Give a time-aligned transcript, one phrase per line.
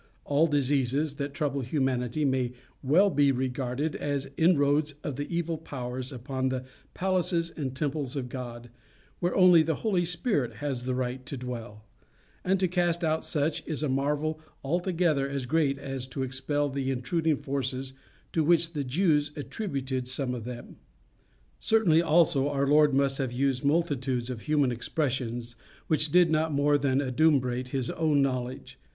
[0.25, 6.11] All diseases that trouble humanity may well be regarded as inroads of the evil powers
[6.11, 8.71] upon the palaces and temples of God,
[9.19, 11.85] where only the Holy Spirit has a right to dwell;
[12.43, 16.89] and to cast out such, is a marvel altogether as great as to expel the
[16.89, 17.93] intruding forces
[18.33, 20.77] to which the Jews attributed some of them.
[21.59, 25.55] Certainly also our Lord must have used multitudes of human expressions
[25.85, 28.79] which did not more than adumbrate his own knowledge.